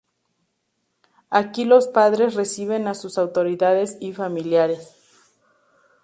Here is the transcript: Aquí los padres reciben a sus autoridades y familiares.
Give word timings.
Aquí 1.29 1.63
los 1.63 1.87
padres 1.87 2.33
reciben 2.33 2.87
a 2.87 2.95
sus 2.95 3.19
autoridades 3.19 3.97
y 4.01 4.13
familiares. 4.13 4.95